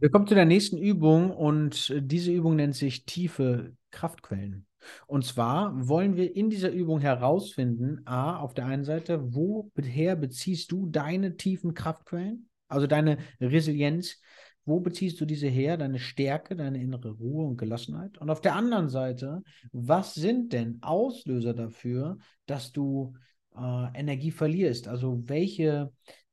[0.00, 4.66] Wir kommen zu der nächsten Übung und diese Übung nennt sich tiefe Kraftquellen.
[5.06, 10.70] Und zwar wollen wir in dieser Übung herausfinden, a, auf der einen Seite, woher beziehst
[10.70, 14.20] du deine tiefen Kraftquellen, also deine Resilienz,
[14.64, 18.18] wo beziehst du diese her, deine Stärke, deine innere Ruhe und Gelassenheit?
[18.18, 23.14] Und auf der anderen Seite, was sind denn Auslöser dafür, dass du
[23.56, 24.86] äh, Energie verlierst?
[24.86, 25.92] Also welche,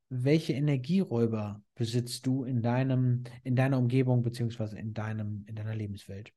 [0.10, 6.32] welche Energieräuber besitzt du in deinem, in deiner Umgebung beziehungsweise in deinem, in deiner Lebenswelt?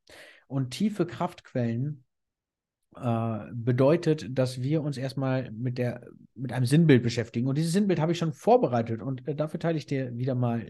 [0.46, 2.05] Und tiefe Kraftquellen
[2.96, 7.46] äh, bedeutet, dass wir uns erstmal mit der, mit einem Sinnbild beschäftigen.
[7.46, 10.66] Und dieses Sinnbild habe ich schon vorbereitet und äh, dafür teile ich dir wieder mal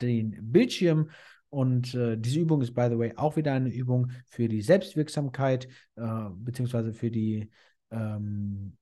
[0.00, 1.10] den Bildschirm.
[1.48, 5.68] Und äh, diese Übung ist, by the way, auch wieder eine Übung für die Selbstwirksamkeit,
[5.96, 7.50] äh, beziehungsweise für die
[7.90, 8.76] ähm,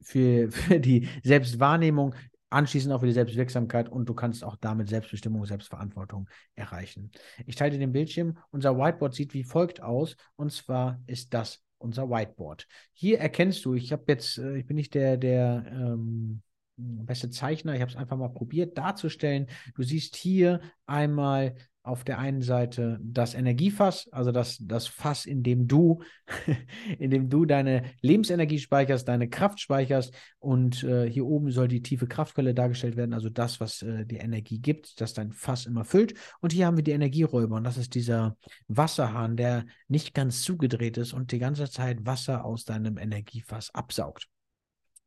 [0.00, 2.14] für, für die Selbstwahrnehmung,
[2.54, 7.10] anschließend auch für die Selbstwirksamkeit und du kannst auch damit Selbstbestimmung, Selbstverantwortung erreichen.
[7.46, 8.38] Ich teile den Bildschirm.
[8.50, 12.66] Unser Whiteboard sieht wie folgt aus und zwar ist das unser Whiteboard.
[12.92, 16.42] Hier erkennst du, ich habe jetzt, äh, ich bin nicht der, der ähm,
[16.76, 19.48] beste Zeichner, ich habe es einfach mal probiert darzustellen.
[19.74, 25.42] Du siehst hier einmal auf der einen Seite das Energiefass, also das, das Fass, in
[25.42, 26.02] dem du,
[26.98, 31.82] in dem du deine Lebensenergie speicherst, deine Kraft speicherst und äh, hier oben soll die
[31.82, 35.84] tiefe Kraftquelle dargestellt werden, also das, was äh, die Energie gibt, das dein Fass immer
[35.84, 36.14] füllt.
[36.40, 40.96] Und hier haben wir die Energieräuber und das ist dieser Wasserhahn, der nicht ganz zugedreht
[40.96, 44.28] ist und die ganze Zeit Wasser aus deinem Energiefass absaugt.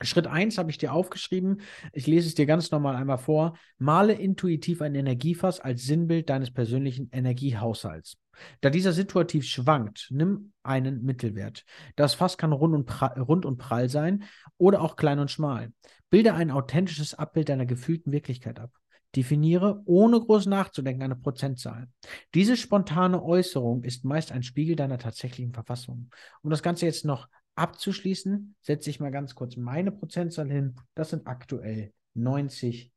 [0.02, 1.62] Schritt 1 habe ich dir aufgeschrieben.
[1.92, 3.58] Ich lese es dir ganz normal einmal vor.
[3.80, 8.18] Male intuitiv ein Energiefass als Sinnbild deines persönlichen Energiehaushalts.
[8.62, 11.66] Da dieser situativ schwankt, nimm einen Mittelwert.
[11.96, 14.26] Das Fass kann rund und, prall, rund und prall sein
[14.58, 15.72] oder auch klein und schmal.
[16.12, 18.72] Bilde ein authentisches Abbild deiner gefühlten Wirklichkeit ab.
[19.16, 21.88] Definiere, ohne groß nachzudenken, eine Prozentzahl.
[22.36, 26.12] Diese spontane Äußerung ist meist ein Spiegel deiner tatsächlichen Verfassung.
[26.44, 27.28] Um das Ganze jetzt noch
[27.58, 30.76] abzuschließen, setze ich mal ganz kurz meine Prozentzahl hin.
[30.94, 32.92] Das sind aktuell 90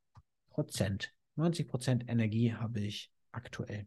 [0.51, 1.13] Prozent.
[1.37, 3.87] 90 Prozent Energie habe ich aktuell.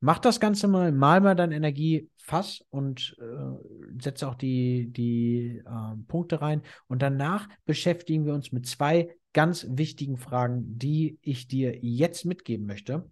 [0.00, 5.96] Mach das Ganze mal, mal mal dein Energiefass und äh, setze auch die, die äh,
[6.08, 6.62] Punkte rein.
[6.88, 12.66] Und danach beschäftigen wir uns mit zwei ganz wichtigen Fragen, die ich dir jetzt mitgeben
[12.66, 13.08] möchte.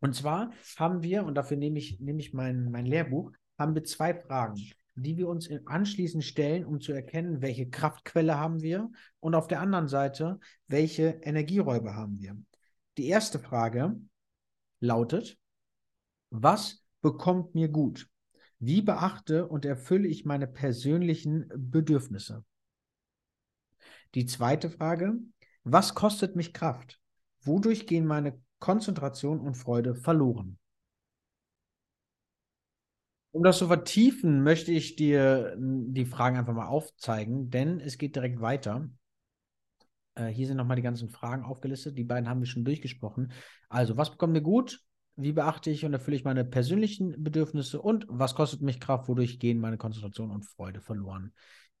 [0.00, 3.84] Und zwar haben wir, und dafür nehme ich, nehme ich mein, mein Lehrbuch, haben wir
[3.84, 4.60] zwei Fragen
[4.94, 8.90] die wir uns anschließend stellen, um zu erkennen, welche Kraftquelle haben wir
[9.20, 10.38] und auf der anderen Seite,
[10.68, 12.36] welche Energieräuber haben wir.
[12.96, 14.00] Die erste Frage
[14.80, 15.38] lautet,
[16.30, 18.08] was bekommt mir gut?
[18.58, 22.44] Wie beachte und erfülle ich meine persönlichen Bedürfnisse?
[24.14, 25.14] Die zweite Frage,
[25.64, 27.00] was kostet mich Kraft?
[27.40, 30.58] Wodurch gehen meine Konzentration und Freude verloren?
[33.34, 38.14] Um das zu vertiefen, möchte ich dir die Fragen einfach mal aufzeigen, denn es geht
[38.14, 38.88] direkt weiter.
[40.14, 41.98] Äh, hier sind nochmal die ganzen Fragen aufgelistet.
[41.98, 43.32] Die beiden haben wir schon durchgesprochen.
[43.68, 44.80] Also, was bekommt mir gut?
[45.16, 47.82] Wie beachte ich und erfülle ich meine persönlichen Bedürfnisse?
[47.82, 49.08] Und was kostet mich Kraft?
[49.08, 51.32] Wodurch gehen meine Konzentration und Freude verloren?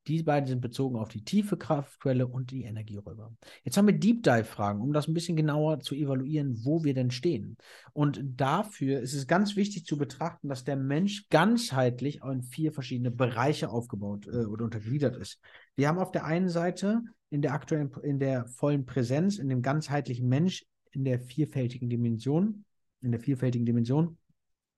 [0.06, 3.32] Die beiden sind bezogen auf die tiefe Kraftquelle und die Energieräuber.
[3.62, 7.10] Jetzt haben wir Deep Dive-Fragen, um das ein bisschen genauer zu evaluieren, wo wir denn
[7.10, 7.56] stehen.
[7.94, 13.10] Und dafür ist es ganz wichtig zu betrachten, dass der Mensch ganzheitlich in vier verschiedene
[13.10, 15.40] Bereiche aufgebaut äh, oder untergliedert ist.
[15.74, 19.62] Wir haben auf der einen Seite in der aktuellen, in der vollen Präsenz, in dem
[19.62, 22.64] ganzheitlichen Mensch, in der vielfältigen Dimension,
[23.00, 24.18] in der vielfältigen Dimension,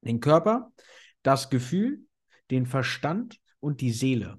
[0.03, 0.73] den Körper,
[1.23, 2.07] das Gefühl,
[2.51, 4.39] den Verstand und die Seele.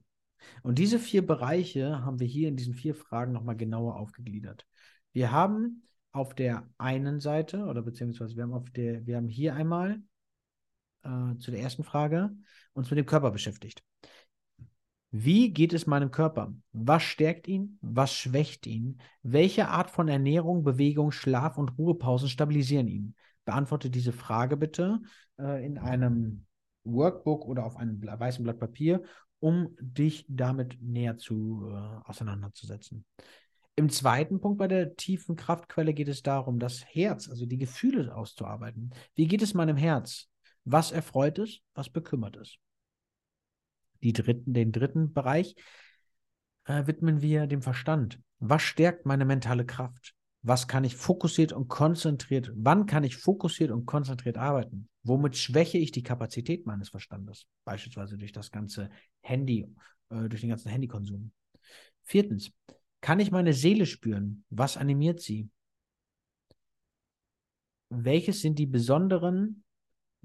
[0.64, 4.66] Und diese vier Bereiche haben wir hier in diesen vier Fragen nochmal genauer aufgegliedert.
[5.14, 9.56] Wir haben auf der einen Seite, oder beziehungsweise wir haben auf der, wir haben hier
[9.56, 10.02] einmal
[11.04, 12.32] äh, zu der ersten Frage
[12.74, 13.84] uns mit dem Körper beschäftigt.
[15.12, 16.54] Wie geht es meinem Körper?
[16.74, 17.80] Was stärkt ihn?
[17.82, 19.00] Was schwächt ihn?
[19.24, 23.16] Welche Art von Ernährung, Bewegung, Schlaf und Ruhepausen stabilisieren ihn?
[23.46, 25.00] Beantworte diese Frage bitte
[25.40, 26.46] äh, in einem
[26.84, 29.02] Workbook oder auf einem weißen Blatt Papier
[29.40, 33.06] um dich damit näher zu äh, auseinanderzusetzen.
[33.76, 38.16] Im zweiten Punkt bei der tiefen Kraftquelle geht es darum, das Herz, also die Gefühle
[38.16, 38.92] auszuarbeiten.
[39.14, 40.30] Wie geht es meinem Herz?
[40.66, 41.62] Was erfreut es?
[41.76, 42.58] Was bekümmert es?
[44.02, 45.56] Die dritten, den dritten Bereich
[46.66, 48.20] äh, widmen wir dem Verstand.
[48.40, 50.17] Was stärkt meine mentale Kraft?
[50.44, 54.88] Was kann ich fokussiert und konzentriert, wann kann ich fokussiert und konzentriert arbeiten?
[55.04, 57.48] Womit schwäche ich die Kapazität meines Verstandes?
[57.66, 58.90] Beispielsweise durch das ganze
[59.22, 59.68] Handy,
[60.10, 61.32] äh, durch den ganzen Handykonsum.
[62.04, 62.52] Viertens,
[63.02, 64.46] kann ich meine Seele spüren?
[64.50, 65.50] Was animiert sie?
[67.90, 69.64] welches sind die besonderen,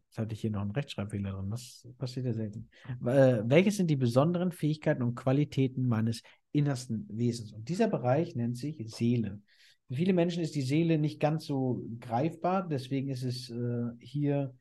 [0.09, 2.69] jetzt hatte ich hier noch einen Rechtschreibfehler drin, das passiert ja selten.
[3.05, 6.23] Äh, welches sind die besonderen Fähigkeiten und Qualitäten meines
[6.53, 7.53] innersten Wesens?
[7.53, 9.41] Und dieser Bereich nennt sich Seele.
[9.93, 14.55] Für viele Menschen ist die Seele nicht ganz so greifbar, deswegen ist es äh, hier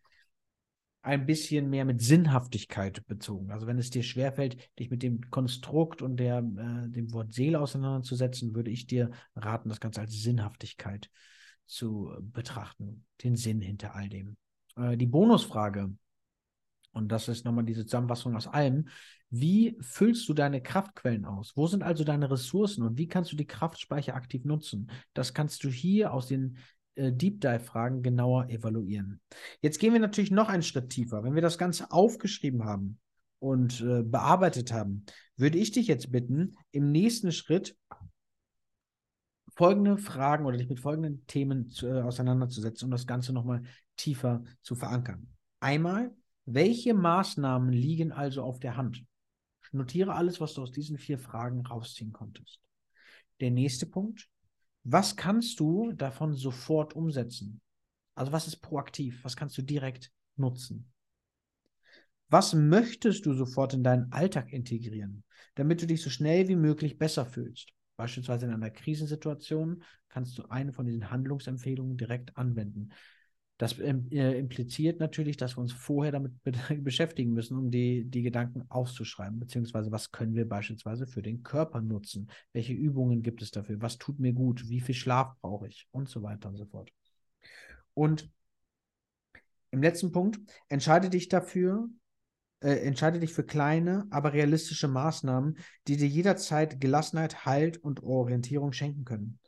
[1.04, 3.50] ein bisschen mehr mit Sinnhaftigkeit bezogen.
[3.50, 7.62] Also wenn es dir schwerfällt, dich mit dem Konstrukt und der, äh, dem Wort Seele
[7.62, 11.10] auseinanderzusetzen, würde ich dir raten, das Ganze als Sinnhaftigkeit
[11.66, 14.36] zu betrachten, den Sinn hinter all dem.
[14.76, 15.96] Äh, die Bonusfrage,
[16.92, 18.90] und das ist nochmal diese Zusammenfassung aus allem,
[19.32, 21.54] wie füllst du deine Kraftquellen aus?
[21.56, 24.92] Wo sind also deine Ressourcen und wie kannst du die Kraftspeicher aktiv nutzen?
[25.14, 26.58] Das kannst du hier aus den
[26.96, 29.22] äh, Deep Dive-Fragen genauer evaluieren.
[29.62, 31.24] Jetzt gehen wir natürlich noch einen Schritt tiefer.
[31.24, 33.00] Wenn wir das Ganze aufgeschrieben haben
[33.40, 35.06] und äh, bearbeitet haben,
[35.38, 37.78] würde ich dich jetzt bitten, im nächsten Schritt
[39.56, 43.64] folgende Fragen oder dich mit folgenden Themen zu, äh, auseinanderzusetzen, um das Ganze nochmal
[43.96, 45.28] tiefer zu verankern.
[45.62, 46.14] Einmal,
[46.46, 49.06] welche Maßnahmen liegen also auf der Hand?
[49.72, 52.60] Notiere alles, was du aus diesen vier Fragen rausziehen konntest.
[53.40, 54.30] Der nächste Punkt,
[54.84, 57.62] was kannst du davon sofort umsetzen?
[58.16, 59.24] Also was ist proaktiv?
[59.24, 60.92] Was kannst du direkt nutzen?
[62.30, 65.24] Was möchtest du sofort in deinen Alltag integrieren,
[65.56, 67.74] damit du dich so schnell wie möglich besser fühlst?
[67.98, 72.90] Beispielsweise in einer Krisensituation kannst du eine von diesen Handlungsempfehlungen direkt anwenden.
[73.62, 78.24] Das äh, impliziert natürlich, dass wir uns vorher damit be beschäftigen müssen, um die, die
[78.24, 82.32] Gedanken aufzuschreiben, beziehungsweise was können wir beispielsweise für den Körper nutzen?
[82.54, 83.80] Welche Übungen gibt es dafür?
[83.80, 84.68] Was tut mir gut?
[84.68, 85.88] Wie viel Schlaf brauche ich?
[85.92, 86.92] Und so weiter und so fort.
[87.94, 88.32] Und
[89.70, 91.88] im letzten Punkt, entscheide dich dafür,
[92.62, 98.74] äh, entscheide dich für kleine, aber realistische Maßnahmen, die dir jederzeit Gelassenheit, Halt und Orientierung
[98.74, 99.40] schenken können.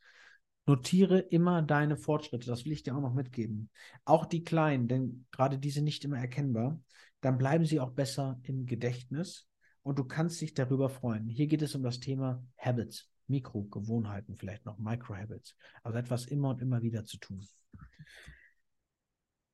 [0.66, 3.70] Notiere immer deine Fortschritte, das will ich dir auch noch mitgeben.
[4.06, 6.80] Auch die kleinen, denn gerade diese nicht immer erkennbar,
[7.22, 9.48] dann bleiben sie auch besser im Gedächtnis
[9.82, 11.28] und du kannst dich darüber freuen.
[11.28, 16.62] Hier geht es um das Thema Habits, Mikrogewohnheiten, vielleicht noch Micro-Habits, also etwas immer und
[16.62, 17.46] immer wieder zu tun.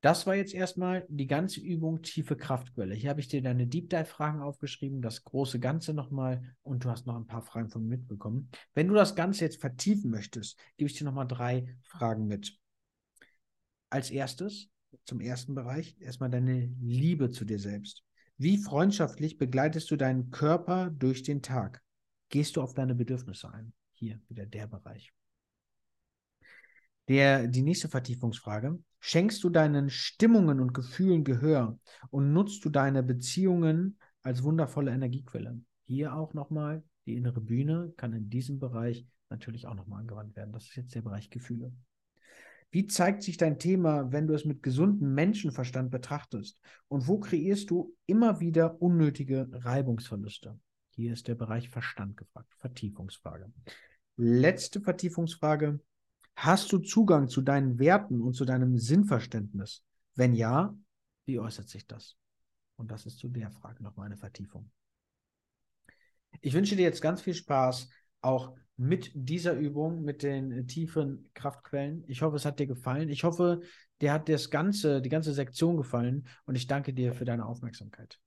[0.01, 2.95] Das war jetzt erstmal die ganze Übung tiefe Kraftquelle.
[2.95, 6.89] Hier habe ich dir deine Deep Dive Fragen aufgeschrieben, das große Ganze nochmal und du
[6.89, 8.49] hast noch ein paar Fragen von mir mitbekommen.
[8.73, 12.57] Wenn du das Ganze jetzt vertiefen möchtest, gebe ich dir nochmal drei Fragen mit.
[13.89, 14.69] Als erstes,
[15.05, 18.03] zum ersten Bereich, erstmal deine Liebe zu dir selbst.
[18.37, 21.81] Wie freundschaftlich begleitest du deinen Körper durch den Tag?
[22.29, 23.73] Gehst du auf deine Bedürfnisse ein?
[23.91, 25.11] Hier wieder der Bereich.
[27.09, 28.79] Der, die nächste Vertiefungsfrage.
[28.99, 31.79] Schenkst du deinen Stimmungen und Gefühlen Gehör
[32.11, 35.59] und nutzt du deine Beziehungen als wundervolle Energiequelle?
[35.85, 40.53] Hier auch nochmal, die innere Bühne kann in diesem Bereich natürlich auch nochmal angewandt werden.
[40.53, 41.73] Das ist jetzt der Bereich Gefühle.
[42.69, 46.61] Wie zeigt sich dein Thema, wenn du es mit gesundem Menschenverstand betrachtest?
[46.87, 50.59] Und wo kreierst du immer wieder unnötige Reibungsverluste?
[50.91, 52.53] Hier ist der Bereich Verstand gefragt.
[52.59, 53.51] Vertiefungsfrage.
[54.17, 55.79] Letzte Vertiefungsfrage.
[56.41, 59.83] Hast du Zugang zu deinen Werten und zu deinem Sinnverständnis?
[60.15, 60.73] Wenn ja,
[61.25, 62.15] wie äußert sich das?
[62.77, 64.71] Und das ist zu der Frage nochmal eine Vertiefung.
[66.39, 67.89] Ich wünsche dir jetzt ganz viel Spaß,
[68.21, 72.05] auch mit dieser Übung, mit den tiefen Kraftquellen.
[72.07, 73.09] Ich hoffe, es hat dir gefallen.
[73.09, 73.59] Ich hoffe,
[73.99, 78.17] dir hat das ganze, die ganze Sektion gefallen und ich danke dir für deine Aufmerksamkeit.